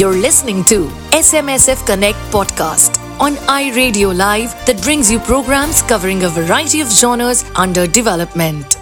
You're 0.00 0.16
listening 0.16 0.64
to 0.64 0.86
SMSF 1.12 1.84
Connect 1.84 2.16
podcast 2.34 2.98
on 3.20 3.34
iRadio 3.54 4.16
Live 4.16 4.52
that 4.64 4.80
brings 4.82 5.12
you 5.12 5.18
programs 5.18 5.82
covering 5.82 6.22
a 6.22 6.30
variety 6.30 6.80
of 6.80 6.90
genres 6.90 7.44
under 7.54 7.86
development. 7.86 8.78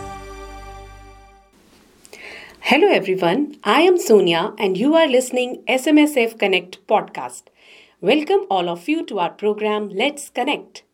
Hello 2.61 2.87
everyone, 2.87 3.57
I 3.65 3.81
am 3.81 3.99
Sonia 3.99 4.55
and 4.59 4.77
you 4.77 4.95
are 4.95 5.09
listening 5.09 5.65
SMSF 5.69 6.39
Connect 6.39 6.87
podcast. 6.87 7.49
Welcome 8.01 8.47
all 8.49 8.69
of 8.69 8.89
you 8.89 9.05
to 9.07 9.19
our 9.19 9.31
program 9.31 9.89
Let's 9.89 10.29
Connect. 10.29 10.85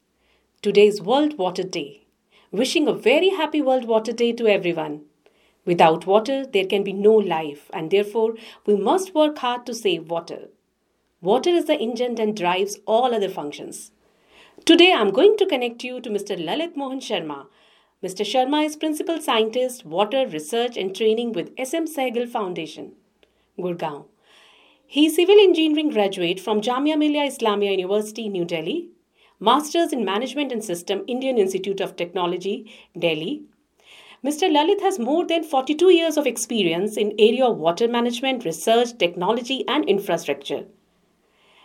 Today's 0.62 1.02
World 1.02 1.36
Water 1.36 1.64
Day. 1.64 2.06
Wishing 2.50 2.88
a 2.88 2.94
very 2.94 3.28
happy 3.28 3.60
World 3.60 3.84
Water 3.84 4.12
Day 4.12 4.32
to 4.32 4.46
everyone. 4.46 5.02
Without 5.64 6.06
water, 6.06 6.44
there 6.44 6.66
can 6.66 6.84
be 6.84 6.92
no 6.92 7.14
life, 7.14 7.70
and 7.72 7.90
therefore, 7.90 8.34
we 8.66 8.76
must 8.76 9.14
work 9.14 9.38
hard 9.38 9.64
to 9.66 9.74
save 9.74 10.10
water. 10.10 10.48
Water 11.22 11.50
is 11.50 11.64
the 11.64 11.78
engine 11.78 12.16
that 12.16 12.34
drives 12.34 12.78
all 12.86 13.14
other 13.14 13.30
functions. 13.30 13.90
Today, 14.66 14.92
I'm 14.92 15.10
going 15.10 15.36
to 15.38 15.46
connect 15.46 15.82
you 15.82 16.00
to 16.00 16.10
Mr. 16.10 16.36
Lalit 16.36 16.76
Mohan 16.76 17.00
Sharma. 17.00 17.46
Mr. 18.02 18.26
Sharma 18.30 18.66
is 18.66 18.76
Principal 18.76 19.20
Scientist, 19.20 19.86
Water 19.86 20.26
Research 20.26 20.76
and 20.76 20.94
Training 20.94 21.32
with 21.32 21.54
SM 21.56 21.86
Sehgal 21.86 22.28
Foundation, 22.28 22.92
Gurgaon. 23.58 24.04
He 24.86 25.06
is 25.06 25.16
Civil 25.16 25.38
Engineering 25.40 25.88
graduate 25.90 26.38
from 26.38 26.60
Jamia 26.60 26.98
Millia 26.98 27.22
Islamia 27.22 27.70
University, 27.70 28.28
New 28.28 28.44
Delhi, 28.44 28.90
Masters 29.40 29.92
in 29.92 30.04
Management 30.04 30.52
and 30.52 30.62
System, 30.62 31.04
Indian 31.06 31.38
Institute 31.38 31.80
of 31.80 31.96
Technology, 31.96 32.70
Delhi, 32.98 33.44
Mr. 34.24 34.50
Lalit 34.50 34.80
has 34.80 34.98
more 34.98 35.26
than 35.26 35.44
42 35.44 35.90
years 35.90 36.16
of 36.16 36.26
experience 36.26 36.96
in 36.96 37.12
area 37.18 37.44
of 37.44 37.58
water 37.58 37.86
management, 37.86 38.46
research, 38.46 38.96
technology 38.96 39.68
and 39.68 39.86
infrastructure. 39.86 40.64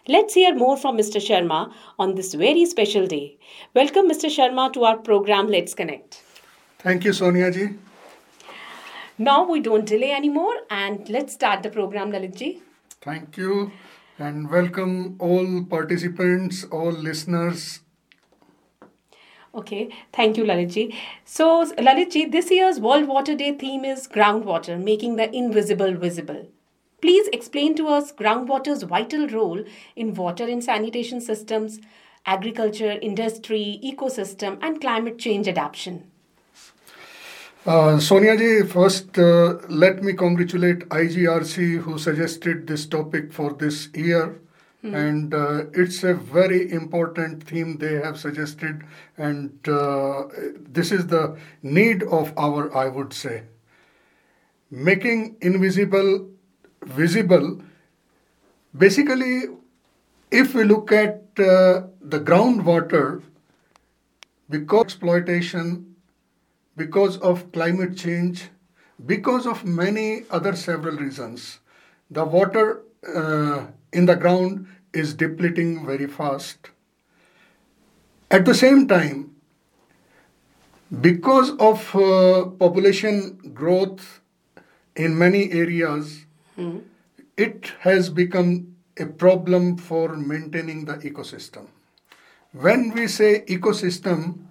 Let's 0.10 0.34
hear 0.34 0.54
more 0.54 0.76
from 0.76 0.98
Mr. 0.98 1.22
Sharma 1.28 1.72
on 1.98 2.16
this 2.16 2.34
very 2.34 2.66
special 2.66 3.08
day. 3.08 3.38
Welcome 3.74 4.10
Mr. 4.10 4.30
Sharma 4.36 4.74
to 4.74 4.84
our 4.84 4.98
program 4.98 5.48
Let's 5.48 5.74
Connect. 5.74 6.22
Thank 6.80 7.06
you 7.06 7.14
Sonia 7.14 7.50
ji. 7.50 7.70
Now 9.18 9.50
we 9.50 9.62
don't 9.62 9.86
delay 9.86 10.12
anymore 10.12 10.56
and 10.70 11.08
let's 11.08 11.34
start 11.34 11.64
the 11.64 11.70
program 11.70 12.12
Lalit 12.12 12.36
ji. 12.36 12.62
Thank 13.00 13.38
you 13.38 13.72
and 14.18 14.50
welcome 14.50 15.16
all 15.20 15.64
participants, 15.64 16.66
all 16.66 16.92
listeners 16.92 17.80
Okay, 19.54 19.90
thank 20.14 20.38
you, 20.38 20.44
Lalitji. 20.44 20.96
So, 21.26 21.66
Lalitji, 21.74 22.32
this 22.32 22.52
year's 22.52 22.80
World 22.80 23.08
Water 23.08 23.36
Day 23.36 23.54
theme 23.54 23.84
is 23.84 24.08
groundwater, 24.08 24.82
making 24.82 25.16
the 25.16 25.34
invisible 25.36 25.96
visible. 25.96 26.48
Please 27.02 27.28
explain 27.34 27.76
to 27.76 27.88
us 27.88 28.12
groundwater's 28.12 28.84
vital 28.84 29.28
role 29.28 29.64
in 29.96 30.14
water 30.14 30.44
and 30.44 30.64
sanitation 30.64 31.20
systems, 31.20 31.80
agriculture, 32.26 33.00
industry, 33.02 33.80
ecosystem, 33.84 34.60
and 34.62 34.80
climate 34.82 35.18
change 35.18 35.48
adaptation. 35.48 36.12
Uh, 37.66 38.00
Sonia 38.00 38.38
ji, 38.38 38.64
first 38.64 39.18
uh, 39.18 39.58
let 39.68 40.04
me 40.04 40.14
congratulate 40.14 40.88
IGRAC 40.90 41.80
who 41.82 41.98
suggested 41.98 42.68
this 42.68 42.86
topic 42.86 43.34
for 43.34 43.54
this 43.54 43.90
year 43.96 44.40
Mm. 44.84 44.96
And 44.96 45.34
uh, 45.34 45.66
it's 45.74 46.04
a 46.04 46.14
very 46.14 46.72
important 46.72 47.44
theme 47.44 47.78
they 47.78 47.96
have 47.96 48.18
suggested, 48.18 48.84
and 49.18 49.68
uh, 49.68 50.24
this 50.58 50.94
is 50.94 51.08
the 51.08 51.38
need 51.62 52.04
of 52.04 52.32
our, 52.38 52.74
I 52.76 52.88
would 52.88 53.12
say. 53.14 53.44
Making 54.72 55.36
invisible 55.42 56.30
visible. 56.84 57.62
Basically, 58.78 59.44
if 60.32 60.54
we 60.54 60.64
look 60.64 60.92
at 60.92 61.24
uh, 61.38 61.88
the 62.02 62.20
groundwater, 62.20 63.22
because 64.50 64.86
exploitation, 64.86 65.96
because 66.78 67.18
of 67.18 67.52
climate 67.52 67.98
change, 67.98 68.50
because 69.06 69.46
of 69.46 69.66
many 69.66 70.24
other 70.30 70.56
several 70.56 70.96
reasons, 70.96 71.60
the 72.10 72.26
water 72.26 72.82
uh, 73.16 73.68
in 73.94 74.06
the 74.06 74.16
ground 74.16 74.68
is 74.94 75.14
depleting 75.14 75.86
very 75.86 76.08
fast. 76.08 76.72
At 78.32 78.46
the 78.46 78.56
same 78.56 78.88
time, 78.88 79.36
because 81.02 81.52
of 81.58 81.96
uh, 81.96 82.46
population 82.58 83.38
growth 83.54 84.22
in 84.96 85.18
many 85.18 85.52
areas, 85.52 86.26
mm. 86.58 86.82
it 87.38 87.74
has 87.82 88.10
become 88.10 88.76
a 88.98 89.06
problem 89.06 89.78
for 89.78 90.16
maintaining 90.16 90.86
the 90.86 90.96
ecosystem. 90.96 91.68
When 92.52 92.92
we 92.92 93.08
say 93.08 93.46
ecosystem, 93.48 94.46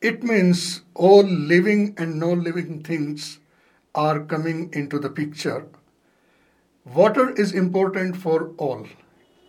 it 0.00 0.22
means 0.22 0.82
all 0.94 1.22
living 1.22 1.94
and 1.98 2.18
non 2.18 2.42
living 2.42 2.82
things 2.82 3.38
are 3.94 4.20
coming 4.20 4.70
into 4.72 4.98
the 4.98 5.10
picture 5.10 5.66
water 6.85 7.29
is 7.31 7.53
important 7.53 8.17
for 8.17 8.51
all. 8.57 8.85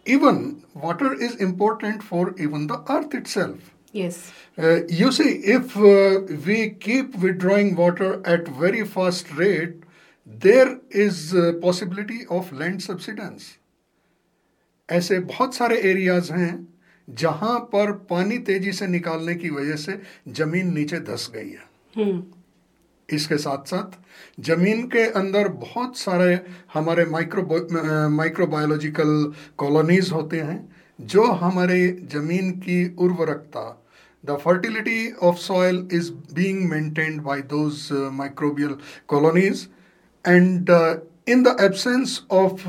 Even 0.07 0.63
water 0.75 1.13
is 1.13 1.37
important 1.37 2.03
for 2.03 2.35
even 2.39 2.67
the 2.67 2.83
earth 2.89 3.15
itself. 3.15 3.59
Yes. 3.93 4.33
Uh, 4.57 4.85
you 4.87 5.11
see, 5.13 5.41
if 5.59 5.77
uh, 5.77 6.21
we 6.47 6.71
keep 6.71 7.17
withdrawing 7.17 7.75
water 7.77 8.23
at 8.25 8.47
very 8.49 8.85
fast 8.87 9.33
rate, 9.33 9.83
there 10.27 10.79
is 10.91 11.35
a 11.35 11.55
possibility 11.55 12.27
of 12.29 12.53
land 12.53 12.83
subsidence. 12.83 13.57
ऐसे 14.91 15.19
बहुत 15.27 15.55
सारे 15.55 15.77
areas 15.91 16.31
हैं 16.33 16.53
जहां 17.19 17.59
पर 17.73 17.93
पानी 18.11 18.39
तेजी 18.47 18.73
से 18.73 18.87
निकालने 18.87 19.35
की 19.35 19.51
वजह 19.51 19.77
से 19.77 19.99
जमीन 20.39 20.73
नीचे 20.75 21.01
धस 21.07 21.31
गई 21.35 21.51
है 21.51 21.69
hmm. 21.95 22.21
इसके 23.10 23.38
साथ 23.38 23.66
साथ 23.68 23.98
ज़मीन 24.42 24.84
के 24.88 25.04
अंदर 25.20 25.48
बहुत 25.60 25.98
सारे 25.98 26.40
हमारे 26.74 27.06
माइक्रो 27.06 27.44
माइक्रोबायोलॉजिकल 28.12 29.34
कॉलोनीज 29.58 30.12
होते 30.12 30.40
हैं 30.42 30.60
जो 31.00 31.24
हमारे 31.36 31.80
ज़मीन 32.12 32.52
की 32.60 32.84
उर्वरकता 33.00 33.66
the 34.24 34.38
fertility 34.38 35.12
of 35.24 35.38
soil 35.38 35.88
is 35.94 36.12
being 36.34 36.70
maintained 36.70 37.22
by 37.22 37.42
two 37.54 37.68
microbial 38.14 38.78
colonies 39.08 39.68
and 40.26 40.70
in 41.28 41.44
the 41.44 41.56
absence 41.62 42.22
of 42.34 42.68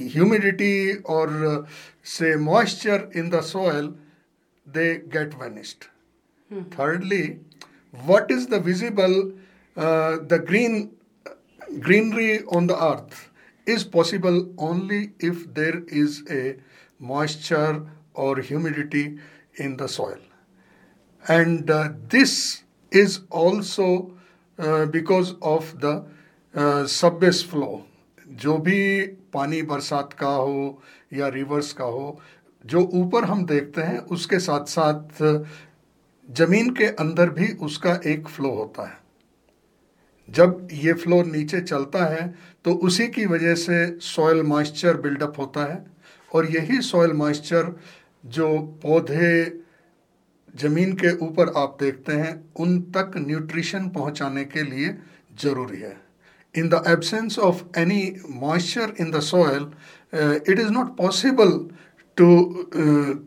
humidity 0.00 0.92
or 1.08 1.66
say 2.08 2.36
moisture 2.36 3.10
in 3.16 3.28
the 3.30 3.40
soil 3.44 3.86
they 4.66 4.94
get 5.08 5.34
vanished 5.42 5.84
thirdly 6.72 7.22
what 7.94 8.30
is 8.30 8.48
the 8.48 8.62
visible 8.64 9.12
uh, 9.76 10.18
the 10.26 10.38
green 10.38 10.92
greenery 11.80 12.42
on 12.44 12.66
the 12.66 12.76
earth 12.84 13.30
is 13.66 13.84
possible 13.84 14.48
only 14.58 15.12
if 15.18 15.52
there 15.54 15.82
is 15.88 16.22
a 16.30 16.56
moisture 16.98 17.86
or 18.14 18.38
humidity 18.40 19.18
in 19.56 19.76
the 19.76 19.88
soil 19.88 20.18
and 21.28 21.70
uh, 21.70 21.88
this 22.08 22.62
is 22.92 23.20
also 23.30 24.12
uh, 24.58 24.86
because 24.86 25.34
of 25.42 25.80
the 25.80 26.04
uh, 26.54 26.84
subbase 26.84 27.44
flow 27.44 27.84
जो 28.42 28.56
भी 28.58 29.00
पानी 29.32 29.60
बरसात 29.62 30.12
का 30.18 30.28
हो 30.28 30.82
या 31.12 31.28
reverse 31.28 31.72
का 31.72 31.84
हो 31.84 32.20
जो 32.66 32.80
ऊपर 32.94 33.24
हम 33.24 33.44
देखते 33.46 33.80
हैं 33.82 33.98
उसके 34.16 34.38
साथ 34.38 34.64
साथ 34.66 35.22
ज़मीन 36.28 36.70
के 36.74 36.86
अंदर 37.04 37.30
भी 37.30 37.52
उसका 37.66 38.00
एक 38.06 38.28
फ्लो 38.28 38.50
होता 38.50 38.86
है 38.88 39.03
जब 40.28 40.68
ये 40.72 40.92
फ्लो 40.94 41.22
नीचे 41.22 41.60
चलता 41.60 42.04
है 42.06 42.26
तो 42.64 42.72
उसी 42.86 43.06
की 43.08 43.26
वजह 43.26 43.54
से 43.56 43.86
सॉयल 44.02 44.42
मॉइस्चर 44.44 44.96
बिल्डअप 45.00 45.38
होता 45.38 45.64
है। 45.64 45.84
और 46.32 46.46
यही 46.50 46.80
सॉयल 46.82 47.12
मॉइस्चर 47.14 47.74
जो 48.24 48.48
पौधे 48.82 49.60
ज़मीन 50.54 50.92
के 50.94 51.12
ऊपर 51.26 51.52
आप 51.56 51.76
देखते 51.80 52.12
हैं, 52.12 52.34
उन 52.56 52.80
तक 52.96 53.12
न्यूट्रिशन 53.16 53.88
पहुँचाने 53.88 54.44
के 54.44 54.62
लिए 54.62 54.96
ज़रूरी 55.42 55.80
है। 55.80 55.96
In 56.54 56.68
the 56.68 56.82
absence 56.88 57.38
of 57.38 57.62
any 57.78 58.02
moisture 58.30 58.92
in 59.00 59.10
the 59.10 59.20
soil 59.22 59.70
it 60.50 60.58
is 60.58 60.70
not 60.70 60.96
possible 60.96 61.50
to 62.16 62.28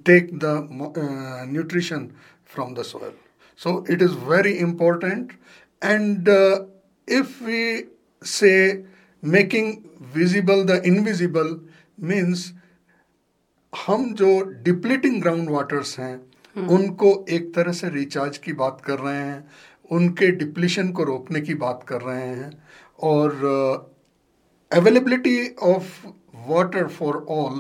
take 0.08 0.30
the 0.44 0.68
nutrition 1.52 2.08
from 2.54 2.74
the 2.76 2.84
soil 2.84 3.12
so 3.60 3.84
it 3.92 4.02
is 4.02 4.18
very 4.30 4.52
important 4.68 5.34
and 5.82 6.30
if 7.07 7.42
we 7.42 7.86
say 8.21 8.83
making 9.24 9.89
visible 10.13 10.63
the 10.65 10.81
invisible 10.83 11.59
means 11.98 12.54
हम 13.74 14.13
जो 14.13 14.27
depleting 14.63 15.21
ground 15.21 15.50
waters 15.50 16.00
हैं 16.00 16.15
hmm. 16.18 16.69
उनको 16.69 17.25
एक 17.30 17.54
तरह 17.56 17.71
से 17.71 17.89
recharge 17.89 18.38
की 18.38 18.54
बात 18.54 18.81
कर 18.86 19.00
रहे 19.00 19.15
हैं 19.15 19.50
उनके 19.92 20.31
डिप्लीशन 20.31 20.92
को 20.92 21.04
रोकने 21.04 21.42
की 21.42 21.54
बात 21.56 21.83
कर 21.88 22.01
रहे 22.01 22.27
हैं 22.27 22.51
और 23.00 23.36
availability 24.71 25.38
of 25.63 26.07
water 26.48 26.88
for 26.88 27.25
all 27.30 27.59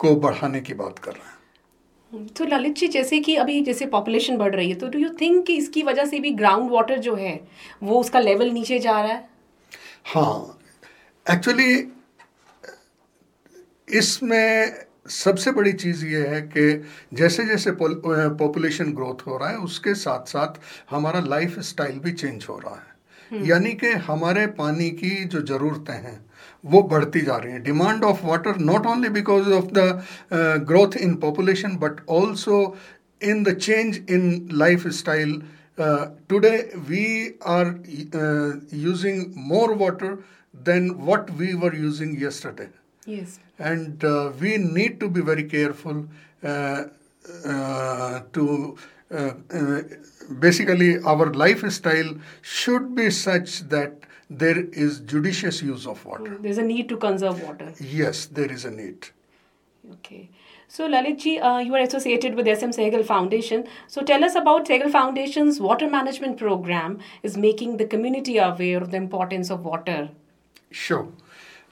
को 0.00 0.14
बढ़ाने 0.16 0.60
की 0.60 0.74
बात 0.74 0.98
कर 0.98 1.12
रहे 1.12 1.28
हैं 1.28 1.35
तो 2.36 2.44
ललित 2.44 2.74
जी 2.74 2.88
जैसे 2.88 3.18
कि 3.20 3.34
अभी 3.36 3.60
जैसे 3.60 3.86
पॉपुलेशन 3.86 4.36
बढ़ 4.36 4.54
रही 4.54 4.68
है 4.70 4.74
तो 4.74 4.88
डू 4.88 4.98
यू 4.98 5.08
थिंक 5.20 5.46
कि 5.46 5.56
इसकी 5.56 5.82
वजह 5.82 6.04
से 6.04 6.18
भी 6.20 6.30
ग्राउंड 6.30 6.70
वाटर 6.70 6.98
जो 6.98 7.14
है 7.14 7.40
वो 7.82 8.00
उसका 8.00 8.20
लेवल 8.20 8.50
नीचे 8.50 8.78
जा 8.78 9.00
रहा 9.02 9.12
है? 9.12 9.28
हाँ 10.04 10.58
एक्चुअली 11.26 11.92
इसमें 13.88 14.74
सबसे 15.08 15.50
बड़ी 15.52 15.72
चीज़ 15.72 16.04
ये 16.06 16.26
है 16.28 16.40
कि 16.42 16.84
जैसे 17.14 17.44
जैसे 17.44 17.70
पॉपुलेशन 17.80 18.92
ग्रोथ 18.92 19.26
हो 19.26 19.36
रहा 19.38 19.48
है 19.48 19.56
उसके 19.58 19.94
साथ 19.94 20.28
साथ 20.28 20.60
हमारा 20.90 21.20
लाइफ 21.20 21.58
स्टाइल 21.60 21.98
भी 21.98 22.12
चेंज 22.12 22.46
हो 22.48 22.58
रहा 22.58 22.74
है। 22.74 23.46
यानी 23.48 23.72
कि 23.72 23.86
हमारे 23.86 24.46
पानी 24.46 24.90
की 24.90 25.24
जो 25.24 25.40
ज़रूरतें 25.42 25.94
हैं 25.94 26.25
वो 26.73 26.81
बढ़ती 26.93 27.21
जा 27.27 27.35
रही 27.43 27.51
हैं 27.51 27.61
demand 27.63 28.03
of 28.03 28.23
water 28.25 28.57
not 28.71 28.85
only 28.87 29.09
because 29.19 29.51
of 29.53 29.69
the 29.77 30.65
growth 30.71 30.97
in 31.01 31.15
population 31.27 31.77
but 31.85 32.01
also 32.19 32.63
in 33.29 33.43
the 33.43 33.53
change 33.55 33.97
in 34.07 34.23
lifestyle 34.49 35.33
uh, 35.77 36.09
today 36.27 36.69
we 36.89 37.33
are 37.41 37.67
uh, 38.13 38.53
using 38.71 39.31
more 39.35 39.73
water 39.73 40.23
than 40.69 40.87
what 41.09 41.29
we 41.41 41.53
were 41.55 41.73
using 41.73 42.15
yesterday 42.19 42.67
yes 43.05 43.39
and 43.59 44.03
uh, 44.03 44.31
we 44.39 44.57
need 44.57 44.99
to 44.99 45.09
be 45.09 45.21
very 45.21 45.43
careful 45.43 46.05
uh, 46.43 46.83
uh, 47.45 48.21
to 48.33 48.77
uh, 49.11 49.31
uh, 49.53 49.81
basically 50.39 50.97
our 51.03 51.31
lifestyle 51.33 52.13
should 52.41 52.95
be 52.95 53.09
such 53.09 53.59
that 53.69 53.93
there 54.28 54.64
is 54.86 55.00
judicious 55.00 55.62
use 55.62 55.86
of 55.86 56.04
water 56.04 56.38
there's 56.40 56.58
a 56.58 56.62
need 56.62 56.88
to 56.88 56.96
conserve 56.96 57.42
water 57.42 57.72
yes 57.80 58.26
there 58.26 58.50
is 58.50 58.64
a 58.64 58.70
need 58.70 59.10
Okay. 59.92 60.30
So, 60.68 60.88
Lalit 60.88 61.18
ji, 61.18 61.38
uh, 61.38 61.58
you 61.58 61.74
are 61.74 61.80
associated 61.80 62.34
with 62.34 62.46
SM 62.46 62.70
Sehgal 62.70 63.04
Foundation. 63.04 63.66
So, 63.86 64.02
tell 64.02 64.24
us 64.24 64.34
about 64.34 64.66
Sehgal 64.66 64.90
Foundation's 64.90 65.60
water 65.60 65.88
management 65.88 66.38
program 66.38 66.98
is 67.22 67.36
making 67.36 67.76
the 67.76 67.86
community 67.86 68.38
aware 68.38 68.82
of 68.82 68.90
the 68.90 68.96
importance 68.96 69.50
of 69.50 69.64
water. 69.64 70.08
Sure. 70.72 71.08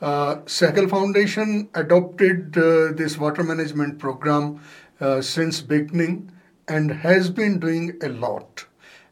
Uh, 0.01 0.37
Sehgal 0.47 0.89
Foundation 0.89 1.69
adopted 1.75 2.57
uh, 2.57 2.93
this 2.93 3.19
water 3.19 3.43
management 3.43 3.99
program 3.99 4.61
uh, 5.01 5.21
since 5.21 5.61
beginning 5.61 6.31
and 6.69 6.91
has 6.91 7.31
been 7.31 7.59
doing 7.59 7.99
a 8.01 8.09
lot. 8.09 8.67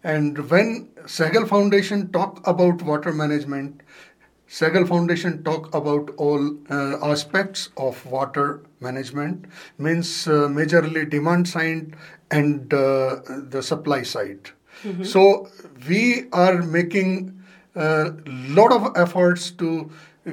And 0.05 0.51
when 0.51 0.89
Sehgal 1.05 1.49
Foundation 1.49 2.11
talk 2.13 2.47
about 2.47 2.83
water 2.83 3.13
management, 3.13 3.83
Sehgal 4.49 4.87
Foundation 4.87 5.43
talk 5.45 5.75
about 5.75 6.11
all 6.17 6.57
uh, 6.71 6.99
aspects 7.03 7.71
of 7.77 8.05
water 8.07 8.63
management, 8.81 9.47
means 9.79 10.27
uh, 10.27 10.49
majorly 10.49 11.09
demand 11.09 11.49
side 11.49 11.97
and 12.31 12.73
uh, 12.75 13.21
the 13.49 13.63
supply 13.63 14.03
side. 14.03 14.51
So 15.05 15.49
we 15.89 16.29
are 16.33 16.63
making 16.63 17.41
a 17.77 18.13
lot 18.27 18.73
of 18.73 18.97
efforts 18.97 19.51
to 19.53 19.91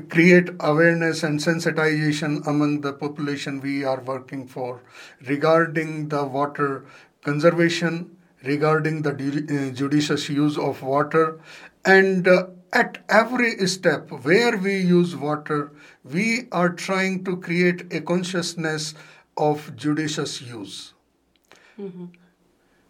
create 0.10 0.50
awareness 0.60 1.24
and 1.24 1.40
sensitization 1.40 2.46
among 2.48 2.82
the 2.82 2.94
population 2.94 3.60
we 3.62 3.84
are 3.84 4.00
working 4.02 4.48
for 4.48 4.82
regarding 5.28 6.10
the 6.10 6.24
water 6.24 6.86
conservation, 7.24 8.16
regarding 8.44 9.02
the 9.02 9.12
uh, 9.12 9.74
judicious 9.76 10.30
use 10.30 10.58
of 10.58 10.82
water, 10.82 11.40
and 11.86 12.28
uh, 12.28 12.48
at 12.74 13.00
every 13.10 13.68
step 13.68 14.12
where 14.24 14.58
we 14.58 14.78
use 14.78 15.16
water, 15.16 15.72
we 16.04 16.48
are 16.52 16.70
trying 16.70 17.24
to 17.26 17.38
create 17.38 17.92
a 17.94 18.02
consciousness 18.02 18.94
of 19.38 19.76
judicious 19.76 20.42
use. 20.42 20.94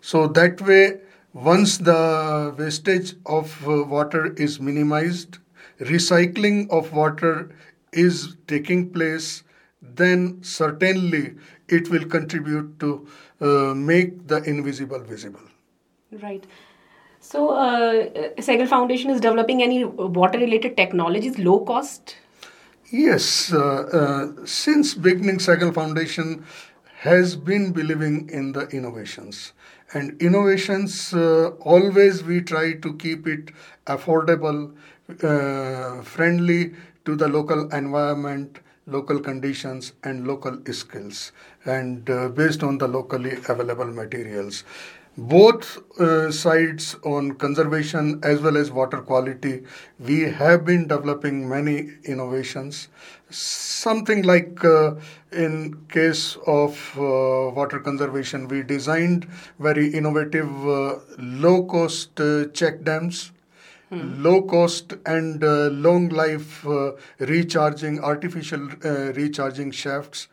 So 0.02 0.28
that 0.28 0.62
way, 0.62 1.02
once 1.34 1.78
the 1.78 2.54
wastage 2.58 3.16
of 3.26 3.68
uh, 3.68 3.84
water 3.84 4.34
is 4.34 4.60
minimized, 4.60 5.38
recycling 5.80 6.70
of 6.70 6.92
water 6.94 7.52
is 7.94 8.36
taking 8.48 8.90
place, 8.92 9.44
then 9.82 10.42
certainly 10.44 11.36
it 11.72 11.90
will 11.90 12.06
contribute 12.06 12.80
to 12.80 13.08
uh, 13.42 13.74
make 13.74 14.28
the 14.28 14.42
invisible 14.44 15.00
visible. 15.00 15.42
Right. 16.12 16.46
So, 17.20 17.50
uh, 17.50 18.10
Sehgal 18.38 18.68
Foundation 18.68 19.10
is 19.12 19.20
developing 19.20 19.62
any 19.62 19.84
water 19.84 20.40
related 20.40 20.78
technologies, 20.78 21.38
low 21.38 21.60
cost? 21.60 22.16
Yes, 22.92 23.54
uh, 23.54 23.60
uh, 23.60 24.46
since 24.46 24.94
beginning, 24.96 25.38
Sehgal 25.38 25.74
Foundation 25.74 26.46
has 27.02 27.36
been 27.36 27.72
believing 27.72 28.30
in 28.30 28.54
the 28.54 28.68
innovations. 28.70 29.54
And 29.94 30.22
innovations, 30.22 31.14
uh, 31.14 31.50
always 31.62 32.24
we 32.24 32.42
try 32.42 32.74
to 32.74 32.94
keep 32.96 33.28
it 33.28 33.52
affordable, 33.86 34.76
uh, 35.24 36.02
friendly 36.04 36.74
to 37.06 37.16
the 37.16 37.28
local 37.28 37.70
environment, 37.70 38.60
local 38.92 39.20
conditions, 39.20 39.94
and 40.04 40.28
local 40.28 40.60
skills, 40.72 41.32
and 41.66 42.10
uh, 42.10 42.30
based 42.30 42.64
on 42.64 42.78
the 42.78 42.88
locally 42.88 43.34
available 43.48 43.86
materials. 43.86 44.64
Both 45.18 45.78
uh, 46.00 46.32
sides 46.32 46.96
on 47.04 47.34
conservation 47.34 48.22
as 48.24 48.42
well 48.42 48.56
as 48.56 48.72
water 48.72 49.02
quality 49.02 49.64
we 50.00 50.22
have 50.22 50.64
been 50.66 50.88
developing 50.88 51.48
many 51.50 51.90
innovations. 52.06 52.88
Something 53.30 54.24
like 54.24 54.64
uh, 54.64 54.96
in 55.32 55.86
case 55.90 56.38
of 56.48 56.72
uh, 56.98 57.52
water 57.60 57.80
conservation 57.80 58.48
we 58.48 58.64
designed 58.64 59.28
very 59.60 59.88
innovative 59.94 60.50
uh, 60.68 61.00
low 61.18 61.64
cost 61.66 62.20
uh, 62.22 62.46
check 62.54 62.84
dams 62.84 63.32
low 63.92 64.42
cost 64.42 64.94
and 65.06 65.44
uh, 65.44 65.68
long 65.70 66.10
life 66.10 66.66
uh, 66.66 66.92
recharging 67.20 68.00
artificial 68.00 68.70
uh, 68.84 69.12
recharging 69.14 69.72
shafts. 69.72 70.28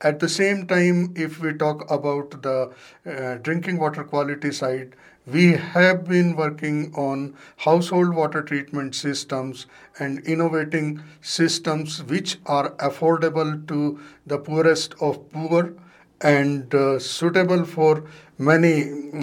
At 0.00 0.20
the 0.20 0.28
same 0.28 0.66
time, 0.66 1.14
if 1.16 1.40
we 1.40 1.54
talk 1.54 1.90
about 1.90 2.42
the 2.42 2.72
uh, 3.06 3.36
drinking 3.36 3.78
water 3.78 4.04
quality 4.04 4.52
side, 4.52 4.94
we 5.26 5.52
have 5.52 6.04
been 6.04 6.36
working 6.36 6.92
on 6.94 7.34
household 7.56 8.14
water 8.14 8.42
treatment 8.42 8.94
systems 8.94 9.66
and 9.98 10.18
innovating 10.26 11.02
systems 11.22 12.02
which 12.02 12.38
are 12.44 12.70
affordable 12.72 13.66
to 13.68 13.98
the 14.26 14.38
poorest 14.38 14.94
of 15.00 15.30
poor 15.32 15.72
and 16.20 16.74
uh, 16.74 16.98
suitable 16.98 17.64
for 17.64 18.04
many 18.38 18.74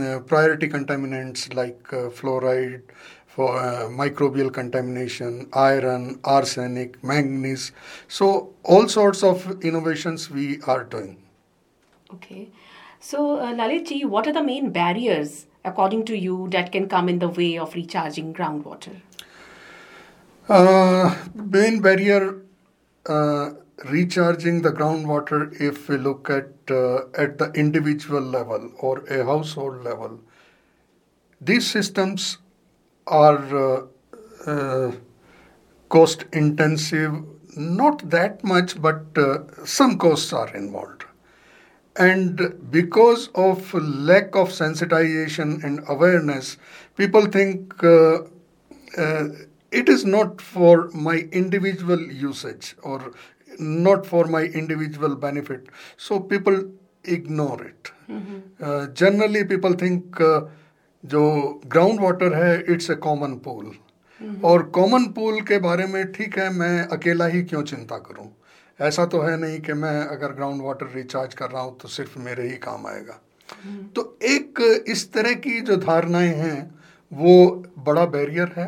uh, 0.01 0.20
priority 0.20 0.67
contaminants 0.67 1.53
like 1.53 1.82
uh, 1.94 2.10
fluoride, 2.10 2.82
for 3.36 3.58
uh, 3.58 3.88
microbial 3.88 4.54
contamination, 4.54 5.48
iron, 5.54 6.20
arsenic, 6.24 7.02
manganese. 7.04 7.72
So, 8.08 8.54
all 8.64 8.90
sorts 8.90 9.24
of 9.24 9.64
innovations 9.64 10.30
we 10.30 10.62
are 10.64 10.84
doing. 10.84 11.18
Okay. 12.14 12.50
So, 13.00 13.40
uh, 13.40 13.54
Lalitji, 13.54 14.06
what 14.06 14.28
are 14.28 14.34
the 14.34 14.44
main 14.44 14.72
barriers, 14.72 15.46
according 15.64 16.06
to 16.06 16.18
you, 16.18 16.50
that 16.52 16.72
can 16.72 16.90
come 16.90 17.08
in 17.08 17.20
the 17.20 17.30
way 17.30 17.58
of 17.58 17.74
recharging 17.74 18.34
groundwater? 18.34 19.00
Uh, 20.50 21.16
main 21.34 21.82
barrier 21.82 22.42
uh, 23.06 23.52
recharging 23.86 24.62
the 24.62 24.72
groundwater, 24.72 25.60
if 25.60 25.88
we 25.88 25.98
look 25.98 26.30
at 26.30 26.50
uh, 26.70 27.06
at 27.16 27.38
the 27.38 27.52
individual 27.56 28.22
level 28.22 28.72
or 28.80 29.00
a 29.06 29.24
household 29.24 29.84
level, 29.84 30.20
these 31.40 31.66
systems 31.66 32.38
are 33.08 33.39
uh, 33.58 33.86
uh, 34.46 34.91
cost 35.89 36.25
intensive, 36.34 37.13
not 37.55 38.10
that 38.10 38.43
much, 38.43 38.81
but 38.81 39.03
uh, 39.17 39.39
some 39.65 39.98
costs 39.98 40.31
are 40.34 40.53
involved. 40.55 41.05
And 41.98 42.72
because 42.72 43.27
of 43.36 43.74
lack 43.74 44.36
of 44.36 44.50
sensitization 44.50 45.62
and 45.63 45.81
awareness, 45.89 46.58
people 46.96 47.25
think 47.25 47.84
uh, 47.84 48.20
uh, 48.98 49.27
it 49.72 49.89
is 49.89 50.05
not 50.05 50.39
for 50.41 50.89
my 50.91 51.17
individual 51.31 52.00
usage 52.00 52.75
or 52.81 53.13
not 53.60 54.05
for 54.05 54.25
my 54.25 54.43
individual 54.43 55.15
benefit. 55.15 55.67
So 55.98 56.20
people 56.20 56.72
ignore 57.03 57.62
it. 57.63 57.91
Uh, 58.62 58.88
generally, 58.88 59.43
people 59.43 59.74
think 59.74 60.20
uh, 60.22 60.41
जो 61.03 61.62
ground 61.67 62.00
water 62.00 62.34
है 62.34 62.65
it's 62.70 62.89
a 62.91 62.96
common 62.96 63.34
pool 63.46 63.72
और 64.46 64.63
common 64.70 65.05
pool 65.05 65.41
के 65.41 65.58
बारे 65.60 65.86
में 65.86 66.12
ठीक 66.12 66.38
है 66.39 66.50
मैं 66.53 66.88
अकेला 66.88 67.25
ही 67.25 67.41
क्यों 67.43 67.63
चिंता 67.63 67.98
करूँ? 67.98 68.29
ऐसा 68.79 69.05
तो 69.05 69.22
है 69.22 69.36
नहीं 69.38 69.60
कि 69.60 69.74
मैं 69.74 69.98
अगर 70.08 70.31
ग्राउंड 70.31 70.62
वाटर 70.62 70.91
रिचार्ज 70.96 71.34
कर 71.34 71.50
रहा 71.50 71.62
हूँ 71.62 71.77
तो 71.77 71.88
सिर्फ़ 71.88 72.17
मेरे 72.20 72.48
ही 72.48 72.58
काम 72.58 72.88
आएगा। 72.88 73.20
तो 73.96 74.17
एक 74.24 74.84
इस 74.88 75.12
तरह 75.13 75.34
की 75.34 75.60
जो 75.62 75.75
धारणाएँ 75.77 76.34
हैं 76.36 76.60
वो 77.12 77.63
बड़ा 77.79 78.05
बैरियर 78.05 78.53
है। 78.58 78.67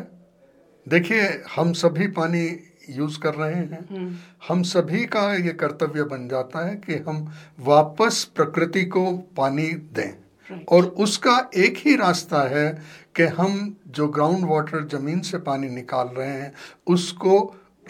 देखिए 0.86 1.22
हम 1.56 1.72
सभी 1.72 2.06
पानी 2.08 2.44
यूज़ 2.90 3.18
कर 3.18 3.34
रहे 3.34 3.54
हैं। 3.54 4.20
हम 4.48 4.62
सभी 4.62 5.04
का 5.06 5.22
ये 5.34 5.52
कर्तव्य 5.52 6.02
बन 6.04 6.28
जाता 6.28 6.66
है 6.66 6.74
कि 6.76 6.94
हम 7.08 7.26
वापस 7.60 8.24
प्रकृति 8.36 8.84
को 8.86 9.10
पानी 9.36 9.68
दें। 9.94 10.23
Right. 10.50 10.64
और 10.68 10.84
उसका 11.00 11.38
एक 11.56 11.76
ही 11.76 11.96
रास्ता 11.96 12.42
है 12.48 12.70
कि 13.16 13.22
हम 13.36 13.76
जो 13.88 14.08
ग्राउंड 14.08 14.44
वाटर 14.44 14.86
ज़मीन 14.88 15.20
से 15.20 15.38
पानी 15.40 15.68
निकाल 15.68 16.08
रहे 16.08 16.28
हैं 16.28 16.52
उसको 16.86 17.38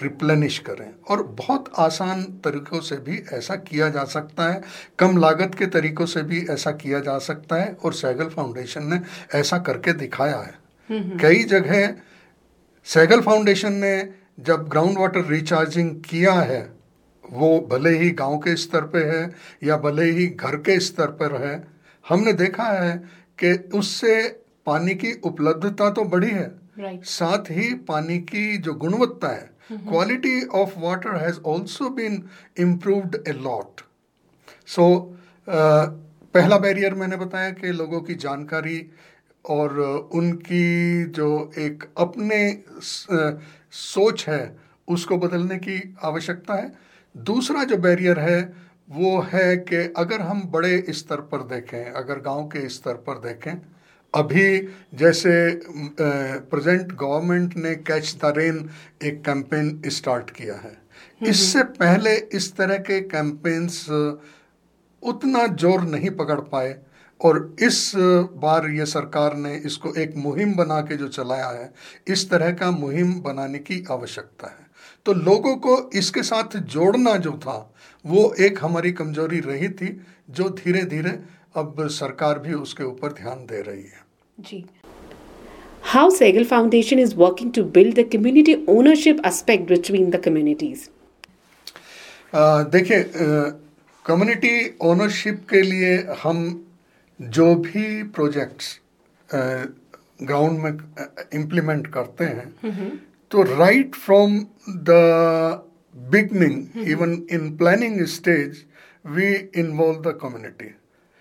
रिप्लेनिश 0.02 0.58
करें। 0.58 0.90
और 1.10 1.22
बहुत 1.38 1.72
आसान 1.78 2.22
तरीक़ों 2.44 2.80
से 2.80 2.96
भी 2.96 3.22
ऐसा 3.32 3.54
किया 3.56 3.88
जा 3.88 4.04
सकता 4.04 4.48
है। 4.52 4.60
कम 4.98 5.16
लागत 5.18 5.54
के 5.54 5.66
तरीक़ों 5.66 6.06
से 6.06 6.22
भी 6.22 6.44
ऐसा 6.50 6.70
किया 6.72 7.00
जा 7.00 7.18
सकता 7.18 7.56
है 7.56 7.72
और 7.84 7.92
सैगल 7.92 8.28
फाउंडेशन 8.28 8.84
ने 8.84 9.00
ऐसा 9.38 9.58
करके 9.58 9.92
दिखाया 9.92 10.38
है। 10.38 11.18
कई 11.18 11.44
जगह 11.44 11.94
सैगल 12.86 13.20
फाउंडेशन 13.20 13.72
ने 13.72 13.96
जब 14.40 14.68
ग्राउंड 14.68 14.98
वाटर 14.98 15.24
रिचार्जिंग 15.26 15.94
किया 16.00 16.32
है 16.32 16.62
वो 17.24 17.58
भले 17.70 17.90
ही 17.98 18.10
गाँव 18.10 18.36
के 18.38 18.56
स्तर 18.56 18.80
पे 18.86 19.04
है 19.04 19.30
या 19.64 19.76
भले 19.76 20.10
ही 20.10 20.26
घर 20.26 20.56
के 20.56 20.78
स्तर 20.80 21.06
पर 21.12 21.36
है 21.42 21.56
हमने 22.08 22.32
देखा 22.32 22.64
है 22.64 22.96
कि 23.38 23.52
उससे 23.78 24.22
पानी 24.66 24.94
की 24.94 25.12
उपलब्धता 25.24 25.90
तो 25.90 26.04
बढ़ी 26.04 26.30
है 26.30 26.64
Right. 26.80 27.04
साथ 27.04 27.50
ही 27.50 27.74
पानी 27.88 28.18
की 28.18 28.56
जो 28.58 28.72
गुणवत्ता 28.74 29.28
है 29.28 29.50
quality 29.72 30.44
of 30.46 30.72
water 30.78 31.16
has 31.16 31.38
also 31.48 31.88
been 31.88 32.22
improved 32.58 33.16
a 33.28 33.32
lot 33.32 33.80
so 34.66 34.86
पहला 35.48 36.58
बैरियर 36.58 36.94
मैंने 36.94 37.16
बताया 37.16 37.50
कि 37.50 37.72
लोगों 37.72 38.00
की 38.00 38.14
जानकारी 38.14 38.90
और 39.44 39.78
उनकी 40.14 41.04
जो 41.04 41.28
एक 41.58 41.84
अपने 41.98 42.40
सोच 42.82 44.28
है 44.28 44.56
उसको 44.88 45.18
बदलने 45.18 45.58
की 45.58 45.96
आवश्यकता 46.02 46.54
है। 46.54 46.72
दूसरा 47.16 47.64
जो 47.64 47.76
बैरियर 47.76 48.18
है 48.20 48.40
वो 48.88 49.20
है 49.32 49.56
कि 49.58 49.76
अगर 49.96 50.20
हम 50.20 50.42
बड़े 50.52 50.84
स्तर 50.90 51.20
पर 51.30 51.42
देखें 51.48 51.92
अगर 51.92 52.18
गाँव 52.20 52.44
के 52.46 52.68
स्तर 52.68 52.94
पर 53.06 53.18
देखें 53.18 53.52
अभी 54.14 54.46
जैसे 54.94 55.30
प्रेजेंट 56.00 56.92
गवर्नमेंट 56.92 57.56
ने 57.56 57.74
कैच 57.76 58.14
द 58.14 58.32
रेन 58.36 58.68
एक 59.02 59.22
कैंपेन 59.24 59.80
स्टार्ट 59.88 60.30
किया 60.30 60.54
है। 60.54 60.76
इससे 61.22 61.62
पहले 61.74 62.14
इस 62.32 62.54
तरह 62.56 62.78
के 62.78 63.00
कैंपेन्स 63.00 63.88
उतना 65.02 65.46
ज़ोर 65.46 65.82
नहीं 65.84 66.10
पकड़ 66.10 66.40
पाए 66.40 66.76
और 67.20 67.54
इस 67.60 67.92
बार 68.36 68.68
ये 68.70 68.86
सरकार 68.86 69.36
ने 69.36 69.54
इसको 69.56 69.94
एक 69.94 70.16
मुहिम 70.16 70.54
बना 70.54 70.80
के 70.80 70.96
जो 70.96 71.08
चलाया 71.08 71.48
है 71.48 71.72
इस 72.08 72.28
तरह 72.30 72.50
का 72.52 72.70
मुहिम 72.70 73.14
बनाने 73.20 73.58
की 73.58 73.84
आवश्यकता 73.90 74.48
है। 74.48 74.62
तो 75.06 75.12
लोगों 75.12 75.56
को 75.56 75.78
इसके 75.94 76.22
साथ 76.22 76.56
जोड़ना 76.56 77.16
जो 77.16 77.32
था 77.38 77.73
वो 78.06 78.34
एक 78.40 78.64
हमारी 78.64 78.92
कमज़ोरी 78.92 79.40
रही 79.40 79.68
थी 79.68 80.00
जो 80.30 80.48
धीरे 80.48 80.84
धीरे 80.84 81.20
अब 81.56 81.88
सरकार 81.88 82.38
भी 82.38 82.54
उसके 82.54 82.84
ऊपर 82.84 83.12
ध्यान 83.12 83.36
दे 83.36 83.62
रही 83.62 83.82
है। 83.82 84.04
जी। 84.40 84.66
How 85.96 86.10
Segal 86.10 86.46
Foundation 86.48 86.98
is 87.06 87.14
working 87.18 87.54
to 87.58 87.62
build 87.72 87.94
the 87.98 88.04
community 88.14 88.54
ownership 88.70 89.16
aspect 89.20 89.66
between 89.66 90.12
the 90.12 90.20
communities. 90.22 90.78
अ, 92.34 92.62
देखिए 92.62 93.10
कम्युनिटी 94.06 94.76
ओनरशिप 94.80 95.46
के 95.50 95.62
लिए 95.62 96.06
हम 96.22 96.66
जो 97.22 97.54
भी 97.54 98.02
प्रोजेक्ट्स 98.02 98.80
ग्राउंड 100.22 100.58
में 100.58 100.78
इम्प्लीमेंट 101.34 101.86
करते 101.86 102.24
हैं 102.24 102.54
तो 103.30 103.42
right 103.42 103.94
from 103.94 104.46
the 104.68 104.90
beginning, 106.10 106.68
mm-hmm. 106.68 106.88
even 106.88 107.26
in 107.28 107.56
planning 107.56 108.04
stage, 108.06 108.66
we 109.04 109.48
involve 109.52 110.02
the 110.02 110.14
community. 110.14 110.74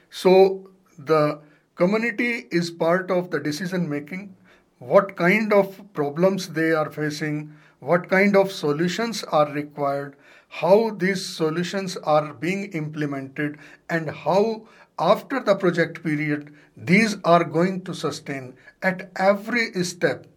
So 0.10 0.70
the 0.98 1.42
community 1.76 2.48
is 2.52 2.72
part 2.72 3.12
of 3.12 3.32
the 3.32 3.40
decision 3.40 3.90
making. 3.90 4.36
What 4.80 5.16
kind 5.16 5.54
of 5.54 5.82
problems 5.94 6.50
they 6.50 6.72
are 6.72 6.92
facing, 6.92 7.54
what 7.80 8.10
kind 8.10 8.36
of 8.36 8.52
solutions 8.52 9.24
are 9.24 9.52
required, 9.52 10.16
how 10.50 10.92
these 10.92 11.26
solutions 11.26 11.98
are 11.98 12.34
being 12.34 12.72
implemented, 12.74 13.58
and 13.90 14.10
how 14.10 14.68
after 15.00 15.40
the 15.40 15.56
project 15.56 16.04
period 16.04 16.54
these 16.78 17.18
are 17.24 17.44
going 17.44 17.82
to 17.84 17.94
sustain 17.94 18.54
at 18.82 19.10
every 19.16 19.72
step. 19.84 20.28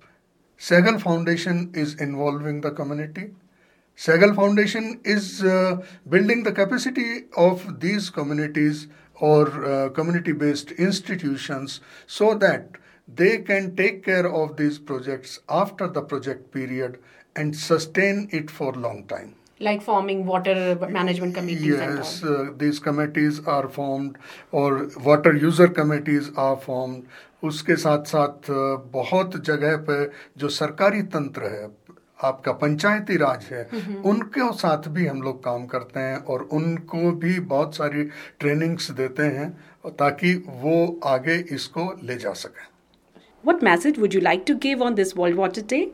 Sehgal 0.58 1.00
Foundation 1.02 1.70
is 1.74 1.94
involving 1.94 2.62
the 2.62 2.70
community 2.70 3.32
Sehgal 3.96 4.36
Foundation 4.36 5.00
is 5.04 5.42
uh, 5.42 5.82
building 6.08 6.42
the 6.42 6.52
capacity 6.52 7.24
of 7.34 7.80
these 7.80 8.10
communities 8.10 8.88
or 9.14 9.64
uh, 9.64 9.88
community 9.88 10.32
based 10.32 10.70
institutions 10.72 11.80
so 12.06 12.34
that 12.34 12.68
they 13.08 13.38
can 13.38 13.74
take 13.74 14.04
care 14.04 14.30
of 14.30 14.58
these 14.58 14.78
projects 14.78 15.40
after 15.48 15.88
the 15.88 16.02
project 16.02 16.52
period 16.52 16.98
and 17.34 17.56
sustain 17.56 18.28
it 18.32 18.50
for 18.50 18.72
long 18.74 19.06
time. 19.06 19.34
Like 19.58 19.80
forming 19.80 20.26
water 20.26 20.76
management 20.90 21.34
committees 21.34 21.64
yes 21.64 22.22
uh, 22.22 22.50
these 22.58 22.78
committees 22.78 23.40
are 23.46 23.66
formed 23.70 24.18
or 24.52 24.90
water 25.02 25.34
user 25.34 25.68
committees 25.68 26.30
are 26.36 26.58
formed. 26.58 27.06
उसके 27.44 27.76
साथ 27.76 28.04
साथ 28.10 28.48
बहुत 28.92 29.36
जगह 29.46 29.76
पे 29.88 29.96
जो 30.38 30.48
सरकारी 30.48 31.02
तंत्र 31.14 31.50
है 31.52 31.66
आपका 32.24 32.52
पंचायती 32.52 33.16
राज 33.16 33.44
है 33.44 33.62
उनके 34.06 34.52
साथ 34.58 34.88
भी 34.88 35.06
हम 35.06 35.22
लोग 35.22 35.42
काम 35.44 35.66
करते 35.66 36.00
हैं 36.00 36.16
और 36.24 36.42
उनको 36.58 37.10
भी 37.24 37.38
बहुत 37.52 37.76
सारी 37.76 38.04
ट्रेनिंग्स 38.40 38.90
देते 39.00 39.22
हैं 39.36 39.48
ताकि 39.98 40.34
वो 40.48 41.00
आगे 41.04 41.36
इसको 41.54 41.84
ले 42.02 42.16
जा 42.16 42.32
सकें। 42.32 42.64
What 43.44 43.62
message 43.62 43.98
would 43.98 44.14
you 44.14 44.22
like 44.28 44.46
to 44.46 44.56
give 44.66 44.82
on 44.82 44.96
this 45.00 45.14
World 45.16 45.36
Water 45.42 45.64
Day? 45.74 45.84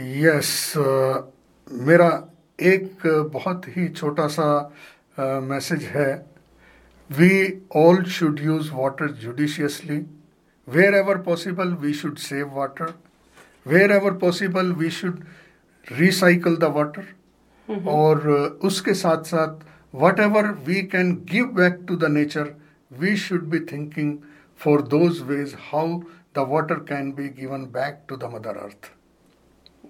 Yes 0.00 0.72
मेरा 1.72 2.10
एक 2.60 3.06
बहुत 3.32 3.68
ही 3.68 3.88
छोटा 3.88 4.26
सा 4.28 4.48
मैसेज 5.18 5.80
uh, 5.80 5.94
है। 5.94 6.36
We 7.10 7.32
all 7.76 8.04
should 8.04 8.40
use 8.40 8.70
water 8.74 9.10
judiciously 9.22 9.98
wherever 10.94 11.16
possible 11.22 11.74
we 11.80 11.92
should 11.94 12.16
save 12.18 12.50
water 12.54 12.92
wherever 13.72 14.14
possible 14.14 14.72
we 14.72 14.90
should 14.90 15.24
recycle 16.02 16.58
the 16.58 16.70
water 16.70 17.06
mm-hmm. 17.68 17.88
or 17.88 18.14
uh, 18.36 18.68
uske 18.68 18.92
saath 19.02 19.30
saath 19.32 19.64
whatever 20.04 20.42
we 20.70 20.82
can 20.94 21.14
give 21.32 21.54
back 21.60 21.80
to 21.90 21.96
the 22.04 22.10
nature 22.18 22.48
we 23.04 23.14
should 23.24 23.48
be 23.54 23.60
thinking 23.72 24.12
for 24.66 24.76
those 24.94 25.22
ways 25.30 25.56
how 25.70 25.86
the 26.38 26.44
water 26.52 26.78
can 26.92 27.12
be 27.20 27.28
given 27.40 27.66
back 27.78 28.06
to 28.12 28.16
the 28.22 28.28
mother 28.34 28.54
earth 28.66 28.90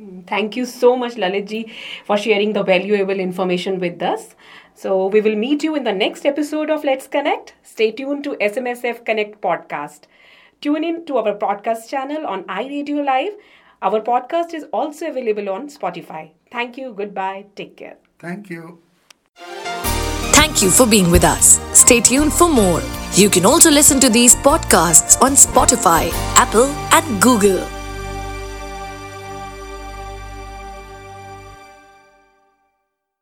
mm, 0.00 0.26
Thank 0.30 0.56
you 0.58 0.64
so 0.70 0.96
much, 1.02 1.14
Lalitji, 1.22 1.60
for 2.08 2.16
sharing 2.24 2.52
the 2.56 2.62
valuable 2.62 3.20
information 3.24 3.80
with 3.84 4.02
us. 4.02 4.36
So, 4.74 5.06
we 5.14 5.22
will 5.26 5.36
meet 5.42 5.64
you 5.66 5.74
in 5.74 5.84
the 5.84 5.94
next 5.98 6.26
episode 6.30 6.70
of 6.74 6.84
Let's 6.88 7.06
Connect. 7.16 7.54
Stay 7.62 7.90
tuned 8.00 8.24
to 8.24 8.36
SMSF 8.48 9.04
Connect 9.06 9.40
podcast. 9.46 10.10
Tune 10.60 10.84
in 10.84 11.04
to 11.06 11.16
our 11.18 11.34
podcast 11.44 11.88
channel 11.88 12.26
on 12.26 12.44
iRadio 12.44 13.04
Live 13.04 13.32
our 13.82 14.00
podcast 14.00 14.54
is 14.54 14.64
also 14.72 15.08
available 15.08 15.50
on 15.50 15.68
Spotify. 15.68 16.30
Thank 16.50 16.78
you. 16.78 16.92
Goodbye. 16.92 17.46
Take 17.54 17.76
care. 17.76 17.98
Thank 18.18 18.50
you. 18.50 18.80
Thank 19.36 20.62
you 20.62 20.70
for 20.70 20.86
being 20.86 21.10
with 21.10 21.24
us. 21.24 21.60
Stay 21.78 22.00
tuned 22.00 22.32
for 22.32 22.48
more. 22.48 22.80
You 23.12 23.28
can 23.28 23.44
also 23.44 23.70
listen 23.70 24.00
to 24.00 24.08
these 24.08 24.34
podcasts 24.36 25.20
on 25.20 25.32
Spotify, 25.32 26.10
Apple, 26.36 26.66
and 26.92 27.20
Google. 27.20 27.75